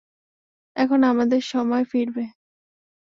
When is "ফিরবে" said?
1.83-2.25